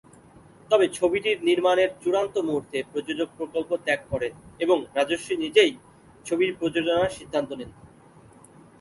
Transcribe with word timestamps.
তবে 0.71 0.85
ছবিটির 0.97 1.37
নির্মানের 1.43 1.89
চূড়ান্ত 2.01 2.35
মুহূর্তে 2.47 2.77
প্রযোজক 2.91 3.29
প্রকল্প 3.37 3.71
ত্যাগ 3.85 3.99
করেন 4.09 4.33
এবং 4.59 4.77
রাজশ্রী 4.95 5.35
নিজেই 5.37 5.73
ছবিটি 6.25 6.53
প্রযোজনার 6.59 7.15
সিদ্ধান্ত 7.17 7.49
নেন। 7.59 7.71